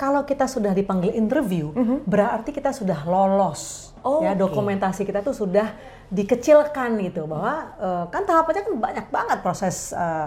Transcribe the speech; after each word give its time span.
kalau 0.00 0.24
kita 0.24 0.48
sudah 0.48 0.72
dipanggil 0.72 1.12
interview, 1.12 1.76
berarti 2.08 2.56
kita 2.56 2.72
sudah 2.72 3.04
lolos. 3.04 3.92
Oh, 4.00 4.24
ya, 4.24 4.32
oke. 4.32 4.48
dokumentasi 4.48 5.04
kita 5.04 5.20
tuh 5.20 5.36
sudah 5.36 5.76
dikecilkan 6.08 6.96
gitu 7.04 7.28
bahwa 7.28 7.76
eh, 7.76 8.04
kan 8.08 8.24
tahapannya 8.24 8.62
kan 8.64 8.74
banyak 8.80 9.06
banget 9.12 9.38
proses 9.44 9.92
eh, 9.92 10.26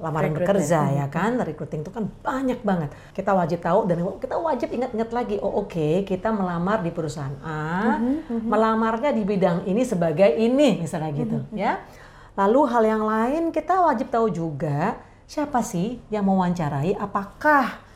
lamaran 0.00 0.32
bekerja 0.32 0.96
ya 0.96 1.06
kan, 1.12 1.36
recruiting 1.44 1.84
itu 1.84 1.92
kan 1.92 2.08
banyak 2.08 2.64
banget. 2.64 2.88
Kita 3.12 3.36
wajib 3.36 3.60
tahu 3.60 3.84
dan 3.84 4.00
kita 4.16 4.40
wajib 4.40 4.72
ingat-ingat 4.72 5.12
lagi, 5.12 5.36
oh 5.44 5.68
oke 5.68 6.08
kita 6.08 6.32
melamar 6.32 6.80
di 6.80 6.88
perusahaan 6.88 7.36
A, 7.44 8.00
melamarnya 8.32 9.12
di 9.12 9.20
bidang 9.20 9.68
ini 9.68 9.84
sebagai 9.84 10.32
ini 10.40 10.80
misalnya 10.80 11.12
gitu 11.12 11.44
ya. 11.52 11.84
Lalu 12.40 12.60
hal 12.72 12.82
yang 12.88 13.04
lain 13.04 13.42
kita 13.52 13.84
wajib 13.84 14.08
tahu 14.08 14.32
juga 14.32 14.96
siapa 15.28 15.60
sih 15.60 16.00
yang 16.08 16.24
mewawancarai, 16.24 16.96
apakah 16.96 17.89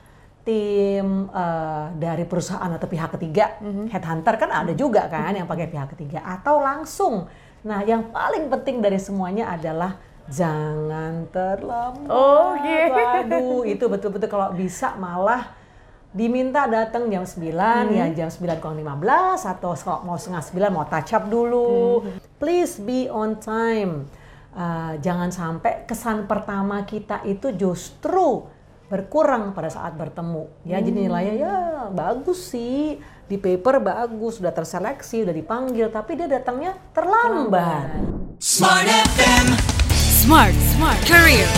tim 0.45 1.27
eh, 1.33 1.87
dari 1.97 2.25
perusahaan 2.29 2.69
atau 2.69 2.87
pihak 2.87 3.17
ketiga, 3.17 3.59
headhunter 3.91 4.37
kan 4.37 4.51
ada 4.53 4.73
juga 4.77 5.09
kan 5.09 5.33
yang 5.33 5.49
pakai 5.49 5.67
pihak 5.73 5.97
ketiga 5.97 6.21
atau 6.23 6.61
langsung. 6.61 7.27
Nah, 7.65 7.81
yang 7.81 8.13
paling 8.13 8.53
penting 8.53 8.85
dari 8.85 9.01
semuanya 9.01 9.57
adalah 9.57 9.97
jangan 10.29 11.29
terlambat. 11.33 12.13
Oh, 12.13 12.57
gitu. 12.61 12.93
Waduh, 12.93 13.63
itu 13.73 13.85
betul-betul 13.89 14.29
kalau 14.29 14.53
bisa 14.53 14.93
malah 15.01 15.65
diminta 16.15 16.71
datang 16.71 17.11
jam 17.11 17.27
9 17.27 17.51
ya 17.91 18.07
jam 18.15 18.31
9 18.31 18.63
kurang 18.63 18.79
15 18.79 19.51
atau 19.51 19.75
kalau 19.75 20.01
mau 20.07 20.15
setengah 20.15 20.71
9 20.71 20.77
mau 20.77 20.87
touch 20.87 21.11
up 21.11 21.27
dulu. 21.27 22.07
Please 22.39 22.79
be 22.79 23.11
on 23.11 23.43
time. 23.43 24.07
Uh, 24.55 24.95
jangan 25.03 25.35
sampai 25.35 25.83
kesan 25.83 26.31
pertama 26.31 26.87
kita 26.87 27.27
itu 27.27 27.51
justru 27.59 28.47
berkurang 28.95 29.51
pada 29.59 29.67
saat 29.67 29.99
bertemu. 29.99 30.47
Ya 30.63 30.79
jadi 30.79 31.11
nilainya 31.11 31.35
ya 31.35 31.57
bagus 31.91 32.55
sih. 32.55 33.03
Di 33.27 33.41
paper 33.41 33.83
bagus, 33.83 34.39
sudah 34.39 34.55
terseleksi, 34.55 35.27
sudah 35.27 35.35
dipanggil, 35.35 35.91
tapi 35.91 36.15
dia 36.15 36.31
datangnya 36.31 36.79
terlambat. 36.95 37.91
Smart 38.39 38.87
FM. 38.87 39.47
Smart, 39.99 40.55
smart 40.77 41.01
career. 41.03 41.49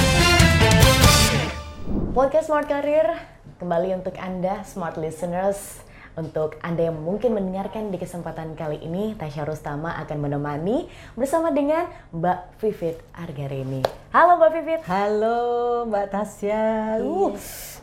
Podcast 2.16 2.48
Smart 2.48 2.64
Career 2.64 3.12
kembali 3.60 4.00
untuk 4.00 4.16
Anda 4.16 4.64
smart 4.64 4.96
listeners. 4.96 5.85
Untuk 6.16 6.56
Anda 6.64 6.88
yang 6.88 6.96
mungkin 6.96 7.36
mendengarkan 7.36 7.92
di 7.92 8.00
kesempatan 8.00 8.56
kali 8.56 8.80
ini, 8.80 9.12
Tasya 9.20 9.44
Rustama 9.44 10.00
akan 10.00 10.16
menemani 10.16 10.88
bersama 11.12 11.52
dengan 11.52 11.92
Mbak 12.08 12.56
Vivit 12.56 12.96
Argarini. 13.12 13.84
Halo 14.16 14.40
Mbak 14.40 14.50
Vivit. 14.56 14.80
Halo 14.88 15.40
Mbak 15.84 16.06
Tasya. 16.08 16.64
Uh, 17.04 17.36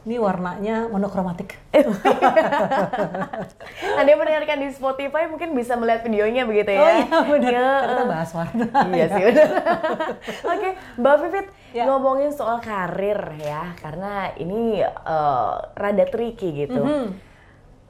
ini 0.10 0.18
warnanya 0.18 0.90
monokromatik. 0.90 1.62
Anda 4.02 4.10
yang 4.10 4.18
mendengarkan 4.18 4.66
di 4.66 4.74
Spotify 4.74 5.30
mungkin 5.30 5.54
bisa 5.54 5.78
melihat 5.78 6.02
videonya 6.02 6.50
begitu 6.50 6.74
ya. 6.74 6.82
Oh 6.82 6.90
iya 6.90 7.18
benar. 7.30 7.54
Ya, 7.54 7.70
Ternyata 7.86 8.06
bahas 8.10 8.30
warna. 8.34 8.66
Iya 8.98 9.06
sih 9.14 9.24
benar. 9.30 9.50
Oke, 10.58 10.70
Mbak 10.98 11.16
Vivit 11.22 11.48
Ya. 11.70 11.86
ngomongin 11.86 12.34
soal 12.34 12.62
karir 12.62 13.18
ya, 13.38 13.78
karena 13.78 14.34
ini 14.38 14.82
eh, 14.82 15.54
rada 15.78 16.06
tricky 16.10 16.66
gitu. 16.66 16.82
Mhm. 16.82 17.33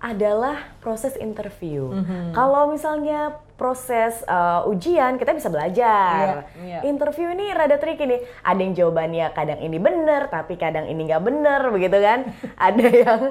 Adalah 0.04 0.76
proses 0.78 1.16
interview. 1.16 1.88
Kalau 2.36 2.68
misalnya 2.68 3.40
proses 3.56 4.20
eh, 4.22 4.62
ujian 4.68 5.16
kita 5.16 5.32
bisa 5.32 5.48
belajar. 5.48 6.44
Iya, 6.60 6.60
iya. 6.60 6.80
Interview 6.84 7.32
ini 7.32 7.48
rada 7.50 7.80
tricky 7.80 8.04
nih. 8.04 8.20
Ada 8.44 8.60
yang 8.60 8.74
jawabannya 8.76 9.26
kadang 9.32 9.60
ini 9.60 9.80
bener, 9.80 10.28
tapi 10.28 10.60
kadang 10.60 10.86
ini 10.86 11.08
nggak 11.08 11.24
bener, 11.24 11.62
begitu 11.72 11.98
kan? 11.98 12.20
Ada 12.68 12.86
yang 12.92 13.22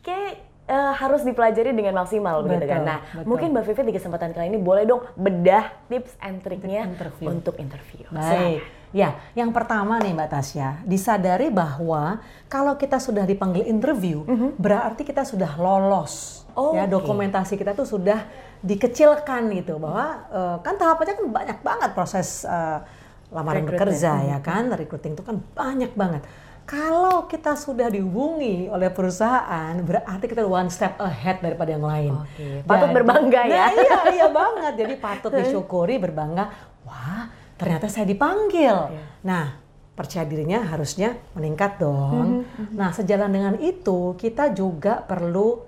kayak 0.00 0.32
eh, 0.64 0.92
harus 0.94 1.26
dipelajari 1.26 1.74
dengan 1.74 1.98
maksimal 1.98 2.46
begitu 2.46 2.70
kan. 2.70 2.78
Betul, 2.78 2.86
Nah, 2.86 2.98
betul. 3.02 3.26
mungkin 3.26 3.48
Mbak 3.50 3.64
Vivit 3.66 3.86
di 3.90 3.94
kesempatan 3.94 4.30
kali 4.30 4.46
ini 4.48 4.58
boleh 4.60 4.86
dong 4.86 5.02
bedah 5.18 5.66
tips 5.90 6.14
and 6.20 6.38
triknya 6.40 6.86
untuk 7.26 7.58
interview. 7.58 8.06
Baik. 8.08 8.62
Ya, 8.88 9.20
yang 9.36 9.52
pertama 9.52 10.00
nih 10.00 10.16
Mbak 10.16 10.28
Tasya, 10.32 10.68
disadari 10.88 11.52
bahwa 11.52 12.24
kalau 12.48 12.80
kita 12.80 12.96
sudah 12.96 13.28
dipanggil 13.28 13.68
interview, 13.68 14.24
berarti 14.56 15.04
kita 15.04 15.28
sudah 15.28 15.60
lolos. 15.60 16.44
Oh, 16.58 16.74
ya, 16.74 16.90
oke. 16.90 16.98
dokumentasi 16.98 17.54
kita 17.54 17.70
tuh 17.70 17.86
sudah 17.86 18.26
dikecilkan 18.66 19.46
gitu 19.54 19.78
bahwa 19.78 20.26
eh, 20.26 20.56
kan 20.66 20.74
tahapannya 20.74 21.14
kan 21.14 21.26
banyak 21.30 21.58
banget 21.62 21.90
proses 21.94 22.42
eh, 22.42 22.82
lamaran 23.30 23.62
bekerja 23.68 24.26
ya 24.26 24.38
kan, 24.42 24.72
recruiting 24.72 25.14
itu 25.14 25.22
kan 25.22 25.38
banyak 25.54 25.92
banget. 25.94 26.24
Kalau 26.68 27.24
kita 27.24 27.56
sudah 27.56 27.88
dihubungi 27.88 28.68
oleh 28.68 28.92
perusahaan, 28.92 29.72
berarti 29.80 30.28
kita 30.28 30.44
one 30.44 30.68
step 30.68 31.00
ahead 31.00 31.40
daripada 31.40 31.72
yang 31.72 31.84
lain. 31.84 32.12
Oke, 32.12 32.60
patut 32.68 32.92
berbangga 32.92 33.40
ya. 33.48 33.56
Nah, 33.56 33.70
iya, 33.72 33.98
iya 34.20 34.26
banget. 34.28 34.72
Jadi 34.76 34.94
patut 35.00 35.32
disyukuri, 35.40 35.96
berbangga. 35.96 36.52
Wah, 36.84 37.32
ternyata 37.58 37.90
saya 37.90 38.06
dipanggil. 38.06 38.94
Iya. 38.94 39.02
Nah, 39.26 39.46
percaya 39.92 40.22
dirinya 40.22 40.62
harusnya 40.62 41.18
meningkat 41.34 41.82
dong. 41.82 42.46
Mhm, 42.46 42.78
Nah, 42.78 42.94
sejalan 42.94 43.34
dengan 43.34 43.54
itu, 43.58 44.14
kita 44.14 44.54
juga 44.54 45.02
perlu 45.02 45.58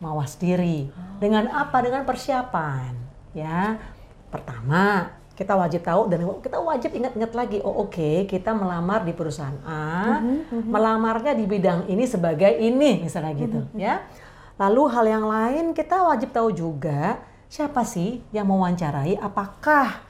mawas 0.00 0.40
diri. 0.40 0.88
Oh. 0.88 1.20
Dengan 1.20 1.52
apa? 1.52 1.84
Dengan 1.84 2.08
persiapan. 2.08 2.96
Ya, 3.36 3.76
pertama 4.32 5.12
kita 5.36 5.54
wajib 5.54 5.86
tahu 5.86 6.10
dan 6.10 6.26
kita 6.42 6.58
wajib 6.58 6.90
ingat-ingat 6.90 7.30
lagi. 7.30 7.58
Oh, 7.62 7.86
oke, 7.86 8.26
kita 8.26 8.50
melamar 8.50 9.06
di 9.06 9.14
perusahaan 9.14 9.54
A, 9.62 10.18
Mhm, 10.18 10.66
melamarnya 10.66 11.36
di 11.36 11.46
bidang 11.46 11.86
ini 11.86 12.08
sebagai 12.08 12.50
ini, 12.58 13.04
misalnya 13.06 13.36
gitu, 13.38 13.62
Mhm, 13.70 13.78
ya. 13.78 14.02
Lalu 14.58 14.82
hal 14.90 15.06
yang 15.06 15.24
lain 15.30 15.64
kita 15.70 16.02
wajib 16.02 16.34
tahu 16.34 16.50
juga 16.50 17.22
siapa 17.46 17.86
sih 17.86 18.18
yang 18.34 18.50
mewawancarai, 18.50 19.14
apakah 19.22 20.02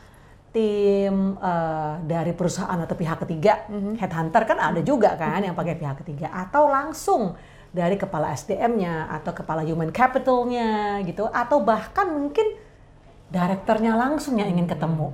tim 0.53 1.37
eh, 1.37 1.95
dari 2.09 2.33
perusahaan 2.33 2.79
atau 2.81 2.97
pihak 2.97 3.25
ketiga, 3.27 3.69
headhunter 4.01 4.43
kan 4.49 4.59
ada 4.59 4.81
juga 4.81 5.15
kan 5.15 5.45
yang 5.45 5.53
pakai 5.53 5.77
pihak 5.77 6.01
ketiga, 6.05 6.33
atau 6.33 6.69
langsung 6.69 7.37
dari 7.69 8.01
kepala 8.01 8.33
SDM-nya 8.33 9.13
atau 9.13 9.37
kepala 9.37 9.61
human 9.61 9.93
capital-nya 9.93 11.05
gitu, 11.05 11.29
atau 11.29 11.61
bahkan 11.61 12.09
mungkin 12.09 12.57
direkturnya 13.29 13.93
langsung 13.93 14.41
yang 14.41 14.49
ingin 14.49 14.65
ketemu. 14.65 15.13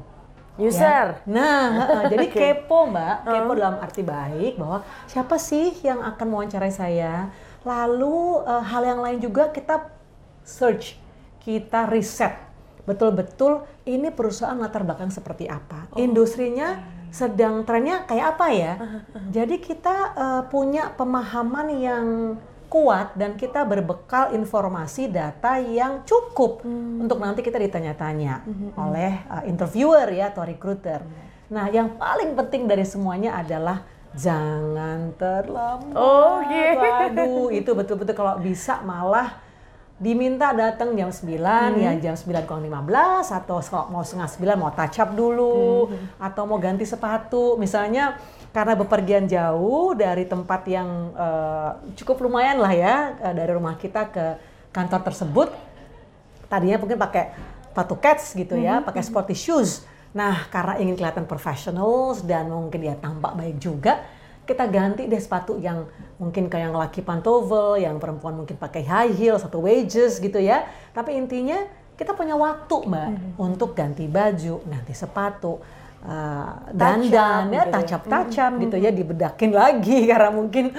User. 0.55 1.19
Ya. 1.19 1.27
Nah, 1.27 1.67
jadi 2.15 2.31
Oke. 2.31 2.39
kepo 2.39 2.87
mbak, 2.87 3.27
kepo 3.27 3.53
dalam 3.59 3.83
arti 3.83 4.07
baik 4.07 4.55
bahwa 4.55 4.87
siapa 5.11 5.35
sih 5.35 5.75
yang 5.83 5.99
akan 5.99 6.27
mewawancarai 6.31 6.71
saya. 6.71 7.35
Lalu 7.67 8.47
eh, 8.47 8.65
hal 8.71 8.83
yang 8.87 9.01
lain 9.03 9.19
juga 9.19 9.51
kita 9.51 9.91
search, 10.47 10.95
kita 11.43 11.91
riset 11.91 12.54
betul-betul 12.85 13.65
ini 13.89 14.13
perusahaan 14.13 14.57
latar 14.57 14.85
belakang 14.85 15.09
seperti 15.13 15.49
apa, 15.49 15.89
industrinya 15.97 16.81
sedang 17.15 17.63
trennya 17.63 18.05
kayak 18.05 18.27
apa 18.37 18.47
ya. 18.51 18.75
Jadi 19.31 19.63
kita 19.63 19.97
eh, 20.15 20.43
punya 20.51 20.93
pemahaman 20.93 21.69
yang 21.79 22.07
kuat 22.75 23.15
dan 23.15 23.39
kita 23.39 23.63
berbekal 23.63 24.35
informasi 24.35 25.07
data 25.07 25.63
yang 25.63 26.03
cukup 26.03 26.67
untuk 26.99 27.23
nanti 27.23 27.39
kita 27.39 27.55
ditanya-tanya 27.55 28.43
oleh 28.75 29.23
uh, 29.31 29.47
interviewer 29.47 30.11
ya 30.11 30.35
atau 30.35 30.43
recruiter. 30.43 31.07
Nah, 31.55 31.71
yang 31.71 31.95
paling 31.95 32.35
penting 32.35 32.67
dari 32.67 32.83
semuanya 32.83 33.39
adalah 33.39 33.87
jangan 34.19 35.15
terlambat. 35.15 35.95
Oh, 35.95 36.43
gitu. 36.51 36.83
Waduh, 36.83 37.47
itu 37.55 37.71
betul-betul 37.79 38.15
kalau 38.19 38.43
bisa 38.43 38.83
malah 38.83 39.39
diminta 40.05 40.53
datang 40.53 40.93
jam 40.93 41.09
9 41.09 41.41
ya 41.81 41.97
jam 41.97 42.13
9 42.13 42.45
kurang 42.45 42.61
15 42.69 43.41
atau 43.41 43.57
kalau 43.65 43.89
mau 43.89 44.05
setengah 44.05 44.29
9 44.29 44.61
mau 44.61 44.69
touch 44.77 45.01
up 45.01 45.17
dulu 45.17 45.89
atau 46.21 46.45
mau 46.45 46.61
ganti 46.61 46.85
sepatu. 46.85 47.57
Misalnya 47.57 48.21
karena 48.53 48.77
bepergian 48.77 49.25
jauh 49.25 49.97
dari 49.97 50.29
tempat 50.29 50.69
yang 50.69 51.17
eh, 51.17 51.71
cukup 51.97 52.29
lumayan 52.29 52.61
lah 52.61 52.73
ya 52.77 52.95
eh, 53.17 53.33
dari 53.33 53.57
rumah 53.57 53.81
kita 53.81 54.13
ke 54.13 54.27
kantor 54.77 55.01
tersebut 55.09 55.49
tadinya 56.53 56.77
mungkin 56.77 57.01
pakai 57.01 57.25
sepatu 57.75 57.99
cats 57.99 58.39
gitu 58.39 58.55
ya, 58.55 58.79
pakai 58.87 59.03
sporty 59.03 59.35
shoes. 59.35 59.83
Nah, 60.15 60.47
karena 60.47 60.79
ingin 60.79 60.95
kelihatan 60.95 61.27
professional 61.27 62.15
dan 62.23 62.47
mungkin 62.47 62.79
dia 62.79 62.95
tampak 62.95 63.35
baik 63.35 63.59
juga, 63.59 63.99
kita 64.45 64.69
ganti 64.69 65.09
deh 65.09 65.21
sepatu 65.21 65.57
yang 65.57 65.89
mungkin 66.21 66.53
kayak 66.53 66.71
yang 66.71 66.77
laki 66.77 67.01
pantofel, 67.01 67.81
yang 67.81 67.97
perempuan 67.97 68.37
mungkin 68.37 68.57
pakai 68.61 68.85
high 68.85 69.13
heels 69.13 69.43
atau 69.45 69.65
wedges 69.65 70.21
gitu 70.21 70.37
ya. 70.37 70.69
Tapi 70.93 71.17
intinya 71.17 71.59
kita 71.97 72.13
punya 72.13 72.37
waktu 72.37 72.77
mbak 72.85 73.09
untuk 73.41 73.73
ganti 73.73 74.05
baju, 74.05 74.61
ganti 74.69 74.93
sepatu, 74.93 75.63
uh, 76.05 76.53
dandan 76.71 77.51
ya, 77.51 77.65
gitu 77.65 77.79
ya. 77.81 77.97
up 77.97 78.05
touch 78.05 78.37
up 78.37 78.53
gitu 78.61 78.77
ya, 78.77 78.91
dibedakin 78.93 79.51
lagi 79.61 79.99
karena 80.05 80.31
mungkin 80.31 80.71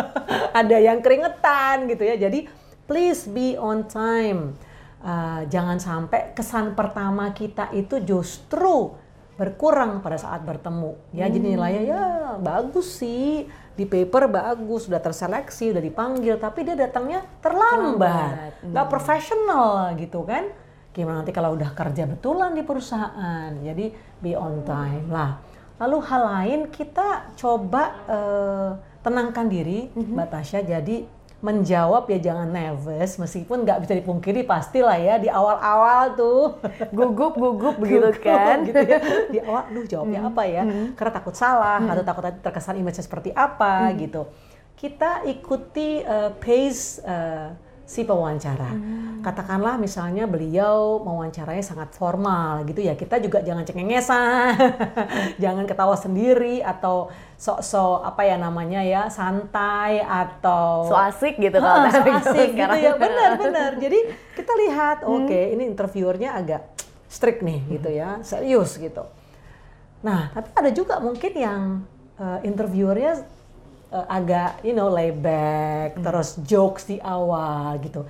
ada 0.60 0.76
yang 0.76 0.98
keringetan 0.98 1.86
gitu 1.86 2.02
ya. 2.02 2.18
Jadi 2.18 2.50
please 2.90 3.30
be 3.30 3.54
on 3.54 3.86
time. 3.86 4.58
Uh, 5.04 5.44
jangan 5.52 5.76
sampai 5.76 6.32
kesan 6.32 6.72
pertama 6.72 7.28
kita 7.36 7.68
itu 7.76 8.00
justru 8.00 9.03
berkurang 9.34 9.98
pada 10.00 10.18
saat 10.18 10.46
bertemu. 10.46 10.94
Ya, 11.10 11.26
jadi 11.26 11.38
nilainya 11.42 11.82
ya 11.82 12.02
bagus 12.38 13.02
sih. 13.02 13.46
di 13.74 13.84
paper 13.90 14.30
bagus, 14.30 14.86
sudah 14.86 15.02
terseleksi, 15.02 15.74
sudah 15.74 15.82
dipanggil, 15.82 16.38
tapi 16.38 16.62
dia 16.62 16.78
datangnya 16.78 17.26
terlambat, 17.42 18.62
nggak 18.62 18.86
profesional 18.86 19.90
gitu 19.98 20.22
kan? 20.22 20.46
Gimana 20.94 21.26
nanti 21.26 21.34
kalau 21.34 21.58
udah 21.58 21.74
kerja 21.74 22.06
betulan 22.06 22.54
di 22.54 22.62
perusahaan, 22.62 23.50
jadi 23.50 23.90
be 24.22 24.38
on 24.38 24.62
time 24.62 25.10
lah. 25.10 25.42
Lalu 25.82 25.98
hal 26.06 26.22
lain 26.22 26.60
kita 26.70 27.34
coba 27.34 27.98
eh, 28.06 28.70
tenangkan 29.02 29.50
diri, 29.50 29.90
Mbak 29.90 30.28
Tasya. 30.30 30.62
Jadi 30.62 31.02
menjawab 31.44 32.08
ya 32.08 32.32
jangan 32.32 32.48
nervous, 32.48 33.20
meskipun 33.20 33.68
nggak 33.68 33.84
bisa 33.84 33.92
dipungkiri 33.92 34.48
pastilah 34.48 34.96
ya 34.96 35.20
di 35.20 35.28
awal-awal 35.28 36.16
tuh 36.16 36.56
Gugup, 36.96 37.36
gugup 37.36 37.76
begitu 37.76 38.08
gugup 38.08 38.24
kan. 38.24 38.64
gitu 38.64 38.80
ya. 38.80 38.98
Di 39.28 39.38
awal, 39.44 39.68
duh 39.68 39.84
jawabnya 39.84 40.20
apa 40.24 40.42
ya? 40.48 40.64
Karena 40.96 41.12
takut 41.12 41.36
salah 41.36 41.84
atau 41.84 42.00
takut 42.00 42.24
terkesan 42.40 42.80
image 42.80 42.96
seperti 42.96 43.28
apa 43.36 43.92
gitu. 44.00 44.24
Kita 44.72 45.20
ikuti 45.28 46.00
eh, 46.00 46.32
pace 46.32 47.04
eh, 47.04 47.48
si 47.84 48.00
pewawancara. 48.02 48.72
Katakanlah 49.24 49.80
misalnya 49.80 50.28
beliau 50.28 51.00
mewawancaranya 51.00 51.64
sangat 51.64 51.96
formal 51.96 52.60
gitu 52.68 52.84
ya. 52.84 52.92
Kita 52.92 53.16
juga 53.24 53.40
jangan 53.40 53.64
cengengesan, 53.64 54.52
jangan 55.42 55.64
ketawa 55.64 55.96
sendiri 55.96 56.60
atau 56.60 57.08
sok-sok 57.40 58.04
apa 58.04 58.22
ya 58.28 58.36
namanya 58.36 58.84
ya 58.84 59.08
santai 59.08 60.04
atau 60.04 60.92
So 60.92 60.96
asik 61.00 61.40
gitu 61.40 61.56
kalau 61.56 61.88
so 61.88 62.04
gitu 62.04 62.20
asik 62.20 62.50
gitu 62.52 62.76
ya. 62.76 62.92
benar 63.00 63.30
benar. 63.40 63.70
Jadi 63.80 63.98
kita 64.36 64.52
lihat 64.68 65.08
oke 65.08 65.40
ini 65.56 65.72
interviewernya 65.72 66.36
agak 66.36 66.62
strict 67.08 67.40
nih 67.40 67.64
gitu 67.80 67.88
ya 67.88 68.20
serius 68.20 68.76
gitu. 68.76 69.08
Nah 70.04 70.36
tapi 70.36 70.52
ada 70.52 70.68
juga 70.68 71.00
mungkin 71.00 71.32
yang 71.32 71.62
eh, 72.20 72.38
interviewernya 72.44 73.24
eh, 73.88 74.06
agak 74.12 74.60
you 74.60 74.76
know 74.76 74.92
lay 74.92 75.16
back 75.16 75.96
terus 75.96 76.36
jokes 76.44 76.84
di 76.84 77.00
awal 77.00 77.80
gitu 77.80 78.04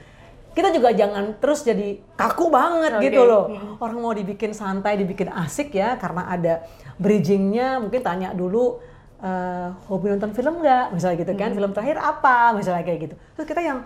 kita 0.54 0.70
juga 0.70 0.94
jangan 0.94 1.34
terus 1.42 1.66
jadi 1.66 1.98
kaku 2.14 2.46
banget 2.46 2.92
Oke. 2.96 3.10
gitu 3.10 3.26
loh. 3.26 3.50
Orang 3.82 3.98
mau 3.98 4.14
dibikin 4.14 4.54
santai 4.54 4.94
dibikin 4.94 5.26
asik 5.34 5.74
ya 5.74 5.98
karena 5.98 6.30
ada 6.30 6.62
bridgingnya 6.94 7.82
mungkin 7.82 8.00
tanya 8.06 8.30
dulu 8.30 8.78
eh, 9.18 9.68
hobi 9.90 10.14
nonton 10.14 10.30
film 10.30 10.62
nggak? 10.62 10.94
Misalnya 10.94 11.16
gitu 11.26 11.32
kan 11.34 11.50
film 11.58 11.74
terakhir 11.74 11.98
apa? 11.98 12.54
Misalnya 12.54 12.86
kayak 12.86 13.10
gitu. 13.10 13.14
Terus 13.34 13.46
kita 13.50 13.60
yang 13.66 13.78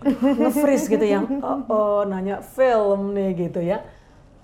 nge-freeze 0.40 0.86
gitu 0.88 1.04
yang 1.04 1.26
oh, 1.42 1.58
oh 1.68 2.00
nanya 2.06 2.38
film 2.46 3.10
nih 3.18 3.50
gitu 3.50 3.58
ya. 3.58 3.82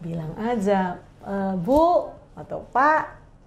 Bilang 0.03 0.35
aja 0.43 0.99
"Eh, 1.23 1.55
Bu 1.55 2.11
atau 2.35 2.67
Pak 2.75 3.03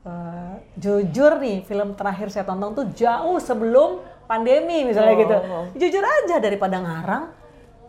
eh, 0.07 0.55
jujur 0.79 1.43
nih 1.43 1.67
film 1.67 1.91
terakhir 1.99 2.31
saya 2.31 2.47
tonton 2.47 2.71
tuh 2.71 2.87
jauh 2.95 3.35
sebelum 3.43 3.99
pandemi 4.31 4.87
misalnya 4.87 5.15
gitu. 5.17 5.37
Oh. 5.41 5.65
jujur 5.73 6.05
aja 6.05 6.37
daripada 6.37 6.77
ngarang 6.77 7.38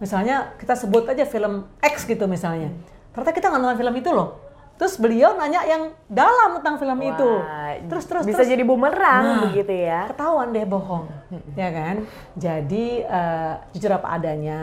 misalnya 0.01 0.57
kita 0.57 0.75
sebut 0.75 1.05
aja 1.07 1.29
film 1.29 1.69
X 1.79 2.09
gitu 2.09 2.25
misalnya. 2.25 2.73
Ternyata 3.13 3.31
kita 3.37 3.47
nggak 3.53 3.61
nonton 3.61 3.79
film 3.79 3.95
itu 4.01 4.11
loh. 4.11 4.51
Terus 4.81 4.97
beliau 4.97 5.37
nanya 5.37 5.61
yang 5.69 5.93
dalam 6.09 6.57
tentang 6.57 6.81
film 6.81 6.97
itu. 7.05 7.29
Wah, 7.37 7.77
terus 7.85 8.09
terus 8.09 8.25
bisa 8.25 8.41
terus. 8.41 8.49
jadi 8.49 8.65
bumerang 8.65 9.25
Nah, 9.29 9.41
begitu 9.53 9.77
ya. 9.77 10.09
ketahuan 10.09 10.57
deh 10.57 10.65
bohong. 10.65 11.05
Ya 11.53 11.69
kan? 11.69 12.09
Jadi 12.33 13.05
eh, 13.05 13.55
jujur 13.77 13.93
apa 13.93 14.17
adanya 14.17 14.61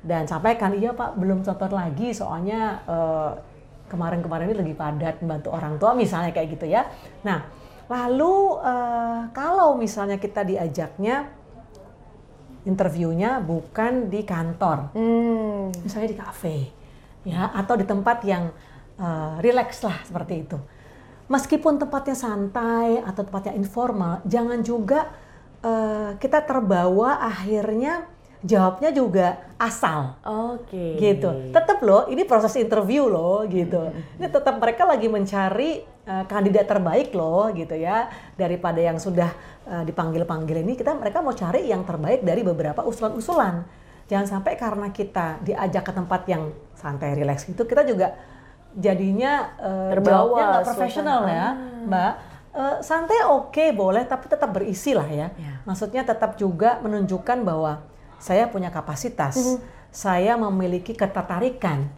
dan 0.00 0.24
sampaikan 0.24 0.72
iya 0.72 0.96
pak 0.96 1.20
belum 1.20 1.44
tonton 1.44 1.76
lagi. 1.76 2.16
Soalnya 2.16 2.80
eh, 2.88 3.30
kemarin-kemarin 3.92 4.48
ini 4.48 4.56
lagi 4.56 4.72
padat 4.72 5.20
membantu 5.20 5.52
orang 5.52 5.76
tua 5.76 5.92
misalnya 5.92 6.32
kayak 6.32 6.56
gitu 6.56 6.72
ya. 6.72 6.88
Nah 7.20 7.44
lalu 7.92 8.56
eh, 8.64 9.20
kalau 9.36 9.76
misalnya 9.76 10.16
kita 10.16 10.48
diajaknya 10.48 11.28
interviewnya 12.66 13.38
bukan 13.40 14.10
di 14.10 14.26
kantor. 14.26 14.92
Hmm. 14.92 15.70
misalnya 15.86 16.08
di 16.10 16.18
kafe 16.18 16.56
ya 17.26 17.50
atau 17.54 17.74
di 17.74 17.86
tempat 17.86 18.22
yang 18.26 18.50
uh, 18.98 19.38
relax 19.40 19.82
lah 19.86 20.02
seperti 20.02 20.46
itu. 20.46 20.58
Meskipun 21.26 21.82
tempatnya 21.82 22.14
santai 22.14 23.02
atau 23.02 23.26
tempatnya 23.26 23.58
informal 23.58 24.22
jangan 24.26 24.62
juga 24.62 25.10
uh, 25.62 26.14
kita 26.18 26.42
terbawa 26.46 27.18
akhirnya 27.22 28.06
jawabnya 28.46 28.94
juga 28.94 29.42
asal. 29.58 30.14
Oke. 30.22 31.00
gitu. 31.02 31.50
Tetap 31.50 31.82
loh 31.82 32.06
ini 32.06 32.22
proses 32.22 32.54
interview 32.54 33.10
loh 33.10 33.42
gitu. 33.50 33.90
Ini 34.20 34.26
tetap 34.30 34.58
mereka 34.62 34.86
lagi 34.86 35.10
mencari 35.10 35.95
uh, 36.06 36.24
kandidat 36.30 36.70
terbaik 36.70 37.12
loh 37.12 37.50
gitu 37.52 37.74
ya 37.74 38.08
daripada 38.38 38.78
yang 38.78 38.96
sudah 38.96 39.28
uh, 39.66 39.82
dipanggil-panggil 39.82 40.62
ini 40.62 40.78
kita 40.78 40.94
mereka 40.94 41.20
mau 41.20 41.34
cari 41.34 41.66
yang 41.66 41.82
terbaik 41.82 42.22
dari 42.22 42.46
beberapa 42.46 42.86
usulan-usulan. 42.86 43.66
Jangan 44.06 44.38
sampai 44.38 44.54
karena 44.54 44.94
kita 44.94 45.42
diajak 45.42 45.82
ke 45.82 45.92
tempat 45.92 46.22
yang 46.30 46.54
santai 46.78 47.18
relax 47.18 47.42
gitu 47.42 47.66
kita 47.66 47.82
juga 47.82 48.14
jadinya 48.78 49.50
uh, 49.58 49.90
Terbawa 49.90 50.14
jawabnya 50.14 50.44
nggak 50.46 50.66
profesional 50.70 51.20
ya 51.26 51.46
mbak. 51.84 52.12
Uh, 52.56 52.80
santai 52.80 53.20
oke 53.28 53.68
boleh 53.76 54.08
tapi 54.08 54.32
tetap 54.32 54.48
berisi 54.48 54.96
lah 54.96 55.04
ya. 55.04 55.28
Ya. 55.36 55.60
maksudnya 55.68 56.08
tetap 56.08 56.40
juga 56.40 56.80
menunjukkan 56.80 57.44
bahwa 57.44 57.84
saya 58.16 58.48
punya 58.48 58.72
kapasitas, 58.72 59.36
saya 59.92 60.40
memiliki 60.40 60.96
ketertarikan, 60.96 61.90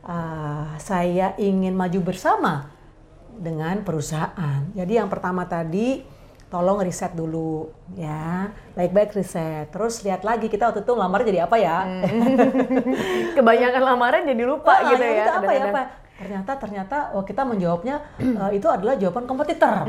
Uh, 0.00 0.66
saya 0.80 1.36
ingin 1.36 1.76
maju 1.76 2.00
bersama 2.10 2.72
dengan 3.40 3.80
perusahaan. 3.80 4.68
Jadi 4.70 4.92
yang 4.94 5.08
pertama 5.08 5.48
tadi 5.48 6.04
tolong 6.46 6.76
riset 6.78 7.14
dulu 7.14 7.66
ya, 7.94 8.46
baik-baik 8.74 9.16
riset. 9.16 9.72
Terus 9.72 10.04
lihat 10.04 10.20
lagi 10.20 10.46
kita 10.46 10.68
waktu 10.68 10.84
itu 10.84 10.92
ngelamar 10.92 11.24
jadi 11.24 11.48
apa 11.48 11.56
ya? 11.56 11.88
Kebanyakan 13.36 13.82
lamaran 13.82 14.22
jadi 14.24 14.42
lupa 14.44 14.74
Ah, 14.76 14.90
gitu 14.90 15.02
ya. 15.02 15.24
apa 15.32 15.50
ya 15.50 15.64
apa? 15.68 15.82
Ternyata 16.20 16.52
ternyata 16.60 16.96
oh 17.16 17.24
kita 17.24 17.42
menjawabnya 17.42 17.96
eh, 18.20 18.50
itu 18.52 18.68
adalah 18.68 18.94
jawaban 18.94 19.24
kompetitor. 19.24 19.88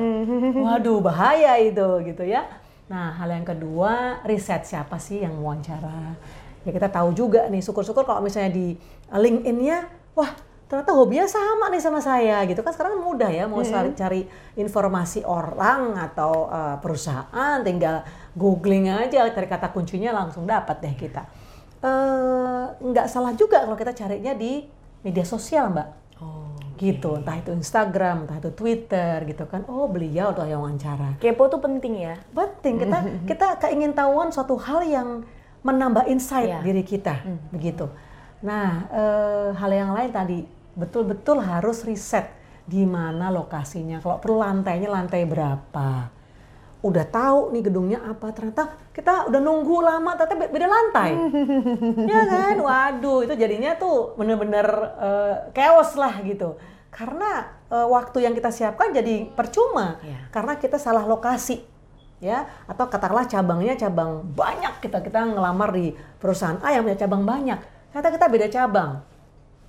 Waduh 0.56 1.04
bahaya 1.04 1.60
itu 1.60 1.88
gitu 2.08 2.24
ya. 2.24 2.48
Nah 2.88 3.12
hal 3.14 3.28
yang 3.30 3.44
kedua 3.44 4.24
riset 4.24 4.64
siapa 4.64 4.96
sih 4.96 5.20
yang 5.20 5.36
wawancara. 5.38 6.16
Ya 6.62 6.72
kita 6.72 6.88
tahu 6.88 7.12
juga 7.12 7.50
nih 7.50 7.60
syukur-syukur 7.60 8.06
kalau 8.06 8.22
misalnya 8.22 8.54
di 8.54 8.78
LinkedIn-nya 9.10 9.78
wah 10.14 10.32
ternyata 10.72 10.96
hobinya 10.96 11.28
sama 11.28 11.68
nih 11.68 11.84
sama 11.84 12.00
saya 12.00 12.48
gitu. 12.48 12.64
Kan 12.64 12.72
sekarang 12.72 13.04
mudah 13.04 13.28
ya 13.28 13.44
mau 13.44 13.60
cari, 13.60 13.92
cari 13.92 14.22
informasi 14.56 15.28
orang 15.28 16.00
atau 16.00 16.48
eh, 16.48 16.80
perusahaan 16.80 17.60
tinggal 17.60 18.08
googling 18.32 18.88
aja 18.88 19.28
cari 19.28 19.52
kata 19.52 19.76
kuncinya 19.76 20.16
langsung 20.16 20.48
dapat 20.48 20.80
deh 20.80 20.96
kita. 20.96 21.28
Eh, 21.84 22.64
nggak 22.80 23.12
salah 23.12 23.36
juga 23.36 23.68
kalau 23.68 23.76
kita 23.76 23.92
carinya 23.92 24.32
di 24.32 24.64
media 25.04 25.28
sosial 25.28 25.68
mbak. 25.76 25.90
Oh. 26.24 26.48
gitu. 26.78 27.14
Entah 27.20 27.38
itu 27.38 27.52
Instagram 27.52 28.26
entah 28.26 28.40
itu 28.40 28.56
Twitter 28.56 29.28
gitu 29.28 29.44
kan. 29.46 29.68
Oh 29.68 29.86
beliau 29.86 30.32
tuh 30.32 30.48
yang 30.48 30.64
wawancara. 30.64 31.20
Kepo 31.20 31.52
tuh 31.52 31.60
penting 31.60 32.00
ya. 32.00 32.16
penting. 32.32 32.80
Kita 32.80 32.98
kita 33.30 33.48
keingin 33.60 33.92
tahuan 33.92 34.32
suatu 34.32 34.56
hal 34.56 34.88
yang 34.88 35.22
menambah 35.62 36.08
insight 36.08 36.48
Iya. 36.48 36.60
diri 36.64 36.82
kita. 36.82 37.22
Begitu. 37.52 37.86
Nah 38.42 38.88
eh, 38.90 39.50
hal 39.52 39.70
yang 39.70 39.92
lain 39.94 40.10
tadi 40.10 40.40
betul-betul 40.76 41.44
harus 41.44 41.84
riset 41.84 42.32
di 42.64 42.88
mana 42.88 43.28
lokasinya. 43.34 44.00
Kalau 44.00 44.18
perlu 44.22 44.40
lantainya 44.40 44.88
lantai 44.88 45.28
berapa? 45.28 46.08
Udah 46.82 47.06
tahu 47.06 47.54
nih 47.54 47.64
gedungnya 47.68 48.00
apa. 48.02 48.34
Ternyata 48.34 48.74
kita 48.90 49.30
udah 49.30 49.42
nunggu 49.42 49.78
lama 49.84 50.18
ternyata 50.18 50.36
be- 50.40 50.52
beda 50.52 50.68
lantai. 50.70 51.12
Ya 52.12 52.22
kan? 52.26 52.56
Waduh 52.58 53.28
itu 53.28 53.34
jadinya 53.38 53.76
tuh 53.78 54.16
bener-bener 54.18 54.66
eh, 54.98 55.36
chaos 55.54 55.94
lah 56.00 56.24
gitu. 56.24 56.58
Karena 56.90 57.46
eh, 57.70 57.88
waktu 57.88 58.26
yang 58.26 58.34
kita 58.34 58.50
siapkan 58.50 58.90
jadi 58.96 59.30
percuma. 59.32 60.00
Iya. 60.02 60.32
karena 60.32 60.56
kita 60.58 60.80
salah 60.82 61.04
lokasi 61.06 61.62
ya. 62.24 62.48
Atau 62.66 62.88
katakanlah 62.90 63.28
cabangnya 63.30 63.76
cabang 63.78 64.24
banyak. 64.34 64.80
Kita 64.82 65.04
kita 65.04 65.28
ngelamar 65.28 65.76
di 65.76 65.94
perusahaan 66.18 66.58
A 66.66 66.74
yang 66.74 66.88
punya 66.88 66.98
cabang 66.98 67.28
banyak. 67.28 67.60
Ternyata 67.92 68.10
kita 68.10 68.26
beda 68.32 68.48
cabang 68.48 69.11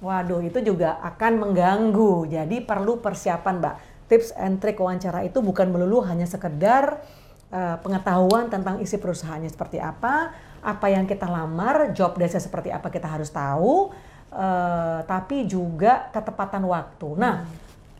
Waduh, 0.03 0.43
itu 0.43 0.59
juga 0.67 0.99
akan 0.99 1.39
mengganggu. 1.39 2.27
Jadi 2.27 2.59
perlu 2.61 2.99
persiapan, 2.99 3.63
Mbak. 3.63 3.77
Tips 4.11 4.35
and 4.35 4.59
trick 4.59 4.77
wawancara 4.77 5.23
itu 5.25 5.39
bukan 5.41 5.71
melulu 5.71 6.03
hanya 6.05 6.27
sekedar 6.27 7.01
eh, 7.49 7.77
pengetahuan 7.81 8.51
tentang 8.51 8.83
isi 8.83 8.99
perusahaannya 8.99 9.49
seperti 9.49 9.79
apa, 9.79 10.35
apa 10.61 10.87
yang 10.91 11.07
kita 11.07 11.31
lamar, 11.31 11.95
job 11.95 12.19
desk 12.19 12.43
seperti 12.43 12.69
apa 12.75 12.91
kita 12.91 13.09
harus 13.09 13.31
tahu, 13.31 13.95
eh, 14.35 15.01
tapi 15.07 15.49
juga 15.49 16.11
ketepatan 16.13 16.67
waktu. 16.67 17.09
Nah, 17.17 17.47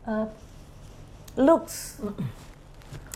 eh, 0.05 0.27
Looks. 1.33 1.97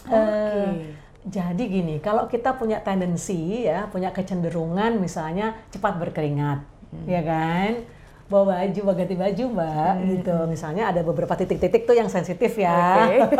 Eh, 0.09 0.95
jadi 1.27 1.63
gini, 1.67 1.99
kalau 1.99 2.25
kita 2.31 2.55
punya 2.55 2.79
tendensi 2.81 3.67
ya, 3.67 3.91
punya 3.91 4.09
kecenderungan 4.15 4.97
misalnya 4.97 5.53
cepat 5.69 5.99
berkeringat, 5.99 6.63
ya 7.03 7.21
kan? 7.21 7.83
Bawa 8.27 8.59
baju, 8.59 8.79
bawa 8.83 8.95
ganti 8.99 9.15
baju 9.15 9.43
mbak, 9.55 9.93
gitu. 10.03 10.35
Misalnya 10.51 10.91
ada 10.91 10.99
beberapa 10.99 11.31
titik-titik 11.39 11.87
tuh 11.87 11.95
yang 11.95 12.11
sensitif 12.11 12.59
ya. 12.59 13.07
Oke. 13.07 13.39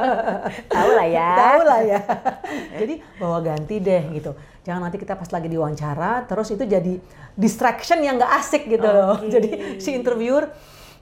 Tahu 0.76 0.90
lah 0.92 1.06
ya. 1.08 1.30
Tahu 1.40 1.60
lah 1.64 1.80
ya. 1.80 2.00
jadi 2.84 2.94
bawa 3.16 3.40
ganti 3.40 3.80
deh 3.80 4.02
gitu. 4.12 4.36
Jangan 4.68 4.88
nanti 4.88 5.00
kita 5.00 5.16
pas 5.16 5.30
lagi 5.32 5.48
diwawancara, 5.48 6.28
terus 6.28 6.52
itu 6.52 6.64
jadi 6.68 7.00
distraction 7.32 8.04
yang 8.04 8.20
nggak 8.20 8.32
asik 8.36 8.68
gitu 8.68 8.84
loh. 8.84 9.16
Oke. 9.16 9.28
Jadi 9.34 9.50
si 9.80 9.92
interviewer 9.96 10.52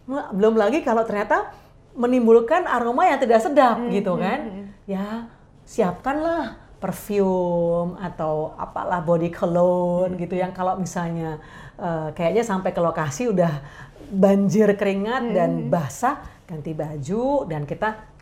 "Wah, 0.05 0.31
belum 0.31 0.55
lagi 0.55 0.85
kalau 0.85 1.03
ternyata 1.03 1.51
menimbulkan 1.95 2.67
aroma 2.67 3.07
yang 3.07 3.19
tidak 3.23 3.43
sedap 3.43 3.79
gitu 3.91 4.15
kan. 4.19 4.71
Ya 4.85 5.31
siapkanlah 5.65 6.64
perfume 6.85 7.97
atau 7.97 8.53
apalah 8.61 9.01
body 9.01 9.33
cologne 9.33 10.21
gitu 10.21 10.37
yang 10.37 10.53
kalau 10.53 10.77
misalnya 10.77 11.41
eh, 11.81 12.13
kayaknya 12.13 12.45
sampai 12.45 12.77
ke 12.77 12.81
lokasi 12.85 13.33
udah 13.33 13.65
banjir 14.13 14.69
keringat 14.77 15.33
dan 15.33 15.73
basah 15.73 16.21
ganti 16.45 16.77
baju 16.77 17.49
dan 17.49 17.65
kita 17.65 18.13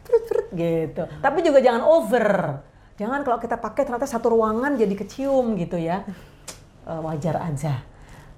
gitu. 0.55 1.03
Tapi 1.19 1.39
juga 1.43 1.59
jangan 1.59 1.83
over. 1.83 2.61
Jangan 3.01 3.27
kalau 3.27 3.39
kita 3.43 3.59
pakai 3.59 3.83
ternyata 3.83 4.07
satu 4.07 4.31
ruangan 4.37 4.79
jadi 4.79 4.95
kecium 4.95 5.59
gitu 5.59 5.81
ya. 5.81 6.07
Eh, 6.87 7.01
wajar 7.03 7.43
aja. 7.43 7.83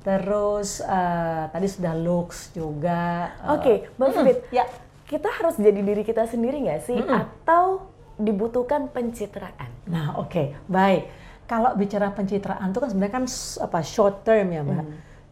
Terus 0.04 0.80
eh, 0.84 1.44
tadi 1.52 1.66
sudah 1.68 1.92
looks 1.96 2.52
juga. 2.56 3.32
eh, 3.44 3.54
Oke, 3.56 3.74
Mbak 4.00 4.08
Frit, 4.14 4.38
ya. 4.52 4.64
kita 5.04 5.28
harus 5.28 5.56
jadi 5.60 5.80
diri 5.80 6.00
kita 6.06 6.24
sendiri 6.28 6.64
nggak 6.64 6.80
sih? 6.84 6.96
Atau 7.02 7.88
dibutuhkan 8.16 8.88
pencitraan? 8.94 9.73
Nah, 9.88 10.16
oke, 10.20 10.66
baik. 10.68 11.02
Kalau 11.44 11.76
bicara 11.76 12.08
pencitraan 12.12 12.72
itu 12.72 12.80
kan 12.80 12.88
sebenarnya 12.88 13.14
kan 13.20 13.24
apa 13.60 13.78
short 13.84 14.24
term 14.24 14.48
ya, 14.48 14.64
Mbak. 14.64 14.84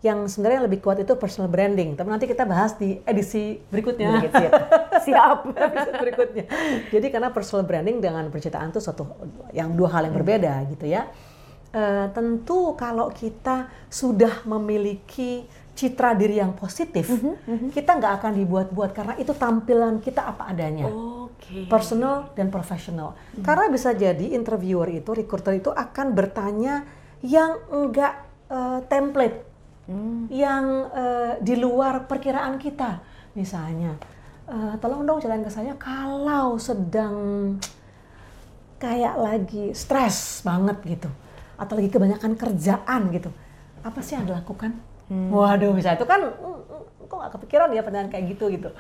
Yang 0.03 0.19
sebenarnya 0.35 0.61
lebih 0.67 0.83
kuat 0.83 0.99
itu 1.01 1.15
personal 1.17 1.49
branding. 1.49 1.95
Tapi 1.97 2.09
nanti 2.11 2.27
kita 2.29 2.45
bahas 2.45 2.77
di 2.77 3.01
edisi 3.07 3.57
berikutnya. 3.71 4.21
Sedikit 4.21 4.33
siap. 4.37 4.53
Siap. 5.07 5.39
berikutnya. 5.99 6.45
Jadi 6.95 7.07
karena 7.11 7.35
personal 7.35 7.67
branding 7.67 7.99
dengan 7.99 8.29
pencitraan 8.31 8.71
itu 8.71 8.79
suatu 8.79 9.09
yang 9.51 9.75
dua 9.75 9.91
hal 9.99 10.07
yang 10.07 10.15
berbeda 10.15 10.63
gitu 10.71 10.87
ya. 10.87 11.11
Eh, 11.73 12.07
tentu 12.13 12.77
kalau 12.77 13.09
kita 13.09 13.73
sudah 13.89 14.45
memiliki 14.45 15.49
citra 15.73 16.13
diri 16.13 16.37
yang 16.37 16.53
positif, 16.53 17.09
kita 17.73 17.97
nggak 17.97 18.13
akan 18.21 18.33
dibuat-buat 18.37 18.93
karena 18.93 19.15
itu 19.17 19.33
tampilan 19.33 19.97
kita 20.05 20.21
apa 20.21 20.53
adanya 20.53 20.93
Oke. 21.43 21.67
personal 21.67 22.31
dan 22.39 22.49
profesional. 22.55 23.19
Karena 23.43 23.67
bisa 23.67 23.91
jadi 23.91 24.33
interviewer 24.33 24.87
itu, 24.89 25.11
recruiter 25.11 25.59
itu 25.59 25.75
akan 25.75 26.15
bertanya 26.15 26.87
yang 27.23 27.59
enggak 27.71 28.15
eh, 28.47 28.81
template, 28.87 29.43
yang 30.31 30.65
eh, 30.95 31.33
di 31.43 31.55
luar 31.59 32.07
perkiraan 32.07 32.57
kita. 32.63 33.03
Misalnya, 33.35 33.99
eh, 34.47 34.75
tolong 34.79 35.03
dong 35.03 35.19
ceritain 35.19 35.43
ke 35.43 35.51
saya 35.51 35.75
kalau 35.75 36.57
sedang 36.57 37.17
kayak 38.79 39.15
lagi 39.19 39.75
stres 39.75 40.43
banget 40.47 40.79
gitu, 40.87 41.11
atau 41.59 41.75
lagi 41.79 41.91
kebanyakan 41.91 42.35
kerjaan 42.35 43.11
gitu, 43.15 43.31
apa 43.83 43.99
sih 44.03 44.19
yang 44.19 44.27
dilakukan? 44.27 44.92
Waduh, 45.11 45.73
misalnya 45.75 45.99
itu 45.99 46.09
kan 46.09 46.21
mm, 46.21 46.61
mm, 46.69 46.83
kok 47.11 47.17
nggak 47.21 47.33
kepikiran 47.37 47.69
ya 47.77 47.83
pertanyaan 47.85 48.09
kayak 48.09 48.25
gitu 48.33 48.49
gitu. 48.49 48.71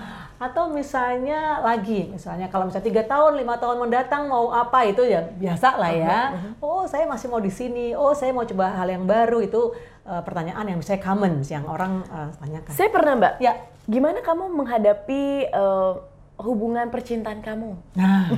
Atau 0.41 0.73
misalnya 0.73 1.61
lagi, 1.61 2.09
misalnya 2.09 2.49
kalau 2.49 2.69
misalnya 2.69 2.89
tiga 2.89 3.03
tahun, 3.05 3.37
lima 3.37 3.61
tahun 3.61 3.77
mendatang 3.83 4.31
mau 4.33 4.49
apa 4.55 4.89
itu 4.89 5.05
ya 5.05 5.21
biasa 5.37 5.77
lah 5.77 5.93
ya. 5.93 6.19
Oh 6.65 6.89
saya 6.89 7.05
masih 7.05 7.29
mau 7.29 7.41
di 7.43 7.53
sini, 7.53 7.93
oh 7.93 8.17
saya 8.17 8.33
mau 8.33 8.49
coba 8.49 8.73
hal 8.73 8.89
yang 8.89 9.05
baru 9.05 9.45
itu 9.45 9.77
eh, 10.09 10.23
pertanyaan 10.25 10.65
yang 10.65 10.79
misalnya 10.81 11.03
common 11.05 11.45
yang 11.45 11.65
orang 11.69 12.01
eh, 12.09 12.29
tanyakan. 12.41 12.73
Saya 12.73 12.89
pernah 12.89 13.13
Mbak. 13.21 13.35
Ya. 13.45 13.53
Gimana 13.83 14.23
kamu 14.23 14.47
menghadapi 14.57 15.53
eh, 15.53 15.93
hubungan 16.41 16.89
percintaan 16.89 17.41
kamu? 17.41 17.77
Nah, 17.95 18.33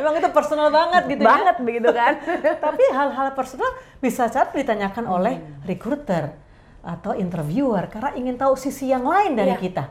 emang 0.00 0.14
itu 0.16 0.28
personal 0.32 0.68
banget 0.68 1.02
gitu 1.10 1.22
ya. 1.22 1.28
Banget 1.28 1.56
begitu 1.60 1.88
kan? 1.90 2.12
Tapi 2.64 2.84
hal-hal 2.90 3.28
personal 3.32 3.70
bisa 4.00 4.26
saja 4.26 4.50
ditanyakan 4.50 5.04
oleh 5.06 5.34
recruiter 5.64 6.34
atau 6.84 7.16
interviewer 7.16 7.88
karena 7.88 8.12
ingin 8.12 8.36
tahu 8.36 8.54
sisi 8.54 8.92
yang 8.92 9.08
lain 9.08 9.32
dari 9.32 9.56
Iya. 9.56 9.60
kita, 9.60 9.84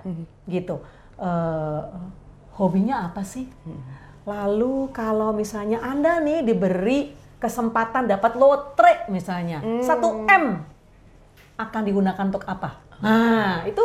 gitu. 0.45 0.75
Eh, 1.17 1.81
hobinya 2.53 3.09
apa 3.09 3.25
sih? 3.25 3.49
Lalu 4.23 4.93
kalau 4.93 5.33
misalnya 5.33 5.81
anda 5.81 6.21
nih 6.21 6.45
diberi 6.45 7.11
kesempatan 7.41 8.07
dapat 8.07 8.39
lotre 8.39 9.03
misalnya 9.11 9.59
satu 9.83 10.23
m 10.23 10.63
akan 11.59 11.81
digunakan 11.83 12.23
untuk 12.23 12.45
apa? 12.45 12.79
Nah 13.03 13.67
itu 13.67 13.83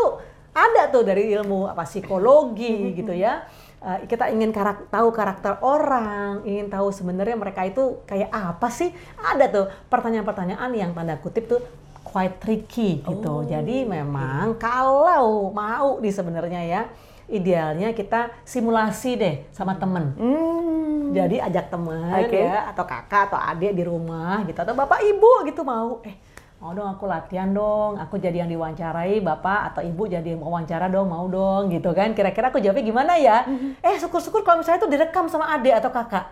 ada 0.59 0.91
tuh 0.91 1.07
dari 1.07 1.31
ilmu 1.31 1.71
apa 1.71 1.87
psikologi 1.87 2.99
gitu 2.99 3.15
ya. 3.15 3.47
Eh, 3.79 4.11
kita 4.11 4.27
ingin 4.35 4.51
karak- 4.51 4.91
tahu 4.91 5.15
karakter 5.15 5.63
orang, 5.63 6.43
ingin 6.43 6.67
tahu 6.67 6.91
sebenarnya 6.91 7.39
mereka 7.39 7.63
itu 7.63 8.03
kayak 8.11 8.27
apa 8.35 8.67
sih? 8.75 8.91
Ada 9.23 9.47
tuh 9.47 9.67
pertanyaan-pertanyaan 9.87 10.71
yang 10.75 10.91
tanda 10.91 11.15
kutip 11.23 11.47
tuh 11.47 11.63
quite 12.03 12.43
tricky 12.43 13.07
gitu. 13.07 13.47
Jadi 13.47 13.87
memang 13.87 14.59
kalau 14.59 15.55
mau 15.55 16.03
di 16.03 16.11
sebenarnya 16.11 16.63
ya 16.67 16.83
idealnya 17.29 17.93
kita 17.93 18.33
simulasi 18.43 19.15
deh 19.15 19.35
sama 19.55 19.77
temen. 19.77 20.17
Hmm. 20.17 21.13
Jadi 21.13 21.39
ajak 21.41 21.71
temen 21.73 22.25
Oke. 22.25 22.41
ya 22.41 22.73
atau 22.73 22.85
kakak 22.85 23.33
atau 23.33 23.39
adik 23.39 23.73
di 23.77 23.85
rumah 23.85 24.45
gitu 24.49 24.59
atau 24.59 24.75
bapak 24.77 25.01
ibu 25.05 25.33
gitu 25.47 25.63
mau 25.65 26.01
eh 26.05 26.17
mau 26.59 26.75
dong 26.75 26.91
aku 26.91 27.07
latihan 27.07 27.47
dong 27.55 28.03
aku 28.03 28.19
jadi 28.19 28.43
yang 28.43 28.51
diwawancarai 28.51 29.23
bapak 29.23 29.61
atau 29.73 29.83
ibu 29.87 30.11
jadi 30.11 30.35
yang 30.35 30.43
wawancara 30.43 30.91
dong 30.91 31.07
mau 31.07 31.27
dong 31.31 31.71
gitu 31.71 31.95
kan. 31.95 32.13
Kira-kira 32.19 32.51
aku 32.51 32.59
jawabnya 32.59 32.85
gimana 32.85 33.13
ya? 33.15 33.47
Eh 33.79 33.95
syukur-syukur 34.03 34.43
kalau 34.43 34.63
misalnya 34.63 34.83
itu 34.83 34.91
direkam 34.91 35.31
sama 35.31 35.55
adik 35.55 35.79
atau 35.79 35.91
kakak. 35.95 36.27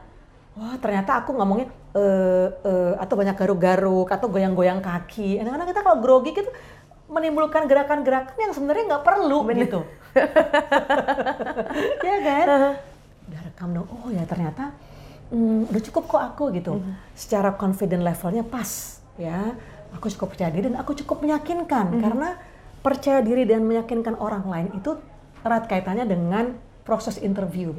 Wah 0.56 0.74
ternyata 0.82 1.22
aku 1.22 1.30
ngomongnya 1.36 1.70
eh 1.94 2.48
eh 2.50 2.92
atau 2.98 3.14
banyak 3.14 3.36
garuk-garuk 3.38 4.08
atau 4.10 4.26
goyang-goyang 4.26 4.82
kaki. 4.82 5.38
Kadang-kadang 5.38 5.68
kita 5.70 5.80
kalau 5.86 5.98
grogi 6.02 6.30
gitu 6.34 6.50
menimbulkan 7.06 7.70
gerakan-gerakan 7.70 8.34
yang 8.34 8.50
sebenarnya 8.50 8.84
nggak 8.90 9.04
perlu 9.06 9.38
gitu. 9.54 9.80
Ya 12.02 12.16
kan? 12.24 12.46
Udah 13.30 13.40
rekam 13.46 13.68
dong. 13.76 13.86
Oh 13.92 14.10
ya 14.10 14.26
ternyata 14.26 14.74
hmm, 15.30 15.70
udah 15.70 15.82
cukup 15.86 16.10
kok 16.10 16.22
aku 16.34 16.50
gitu. 16.50 16.82
Secara 17.14 17.54
confident 17.54 18.02
levelnya 18.02 18.42
pas 18.42 18.98
ya 19.16 19.54
aku 19.96 20.12
cukup 20.12 20.36
percaya 20.36 20.52
diri 20.52 20.68
dan 20.68 20.76
aku 20.76 20.92
cukup 20.92 21.24
meyakinkan. 21.24 21.96
Karena 21.98 22.36
percaya 22.84 23.24
diri 23.24 23.48
dan 23.48 23.64
meyakinkan 23.64 24.14
orang 24.20 24.44
lain 24.46 24.68
itu 24.76 24.94
erat 25.42 25.66
kaitannya 25.66 26.06
dengan 26.06 26.54
proses 26.86 27.18
interview. 27.18 27.74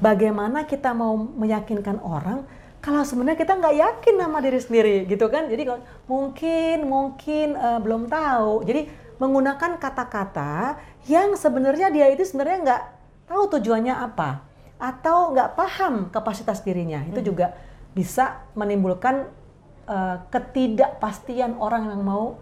Bagaimana 0.00 0.68
kita 0.68 0.92
mau 0.92 1.16
meyakinkan 1.16 2.02
orang 2.04 2.44
kalau 2.80 3.04
sebenarnya 3.04 3.36
kita 3.36 3.60
nggak 3.60 3.76
yakin 3.76 4.14
sama 4.16 4.38
diri 4.40 4.60
sendiri 4.60 4.96
gitu 5.08 5.28
kan? 5.28 5.48
Jadi 5.48 5.68
mungkin 6.08 6.76
mungkin 6.88 7.46
eh, 7.56 7.80
belum 7.80 8.08
tahu. 8.08 8.64
Jadi 8.64 8.88
menggunakan 9.20 9.76
kata-kata 9.76 10.80
yang 11.08 11.36
sebenarnya 11.36 11.92
dia 11.92 12.08
itu 12.08 12.24
sebenarnya 12.24 12.58
nggak 12.64 12.82
tahu 13.28 13.42
tujuannya 13.56 13.92
apa 13.92 14.44
atau 14.80 15.36
nggak 15.36 15.56
paham 15.56 15.94
kapasitas 16.08 16.64
dirinya. 16.64 17.04
Itu 17.04 17.20
juga 17.20 17.52
bisa 17.92 18.48
menimbulkan 18.56 19.28
eh, 19.90 20.16
ketidakpastian 20.30 21.58
orang 21.58 21.88
yang 21.88 22.00
mau 22.00 22.38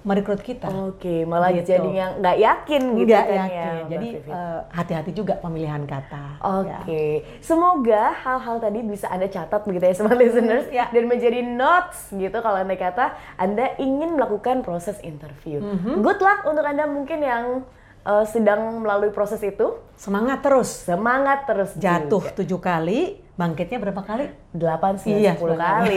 merekrut 0.00 0.38
kita. 0.38 0.70
Oke, 0.70 1.26
malah 1.26 1.50
Gitu. 1.50 1.66
jadi 1.68 1.88
yang 1.92 2.12
nggak 2.16 2.38
yakin 2.38 2.82
gitu 2.94 3.10
Nggak 3.10 3.26
kan 3.26 3.38
yakin. 3.42 3.58
ya. 3.58 3.88
Jadi 3.88 4.08
eh, 4.22 4.60
hati-hati 4.70 5.10
juga 5.12 5.34
pemilihan 5.36 5.82
kata. 5.82 6.24
Oke, 6.62 6.94
Ya. 7.20 7.42
semoga 7.42 8.14
hal-hal 8.16 8.56
tadi 8.56 8.80
bisa 8.80 9.10
Anda 9.10 9.26
catat 9.26 9.66
begitu 9.66 9.82
ya 9.84 9.94
smart 9.98 10.14
listeners 10.14 10.70
Ya. 10.70 10.86
dan 10.88 11.04
menjadi 11.04 11.42
notes 11.42 12.06
gitu 12.08 12.38
kalau 12.38 12.54
Anda 12.56 12.78
kata 12.78 13.04
Anda 13.34 13.74
ingin 13.76 14.14
melakukan 14.14 14.62
proses 14.62 14.94
interview. 15.02 15.58
Mhm. 15.58 15.98
Good 16.00 16.22
luck 16.22 16.46
untuk 16.46 16.62
Anda 16.62 16.86
mungkin 16.86 17.18
yang 17.20 17.66
uh, 18.06 18.22
sedang 18.24 18.62
melalui 18.78 19.10
proses 19.10 19.42
itu. 19.42 19.74
Semangat 19.96 20.38
terus. 20.38 20.70
Semangat 20.86 21.50
terus 21.50 21.74
Jatuh 21.74 22.22
juga. 22.22 22.36
tujuh 22.36 22.60
kali, 22.62 23.00
bangkitnya 23.36 23.78
berapa 23.78 24.00
kali? 24.00 24.32
8 24.52 24.96
sih 24.96 25.12
Iya, 25.14 25.36
10 25.36 25.54
semangat. 25.54 25.60
kali. 25.60 25.96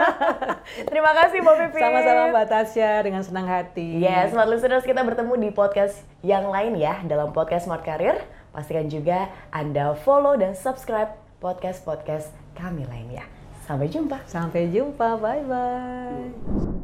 Terima 0.92 1.10
kasih 1.12 1.38
Mbak 1.40 1.54
Pipit. 1.58 1.80
Sama-sama 1.80 2.22
Mbak 2.30 2.46
Tasya 2.46 2.90
dengan 3.00 3.22
senang 3.22 3.46
hati. 3.46 3.98
Yes, 3.98 4.30
smart 4.30 4.48
listeners 4.48 4.84
kita 4.84 5.00
bertemu 5.00 5.34
di 5.38 5.48
podcast 5.50 5.96
yang 6.20 6.46
lain 6.46 6.76
ya 6.76 7.00
dalam 7.02 7.32
podcast 7.32 7.66
Smart 7.66 7.82
Career. 7.82 8.20
Pastikan 8.52 8.86
juga 8.86 9.26
Anda 9.48 9.96
follow 9.98 10.36
dan 10.36 10.52
subscribe 10.52 11.10
podcast-podcast 11.40 12.28
kami 12.52 12.84
lainnya. 12.84 13.24
Sampai 13.64 13.88
jumpa. 13.88 14.20
Sampai 14.26 14.68
jumpa, 14.68 15.16
bye-bye. 15.16 16.36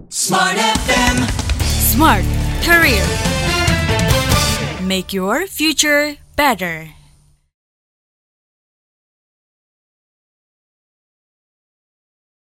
Smart 0.08 0.56
FM. 0.56 1.16
Smart 1.60 2.24
Career. 2.64 3.04
Make 4.80 5.12
your 5.12 5.44
future 5.44 6.16
better. 6.34 6.97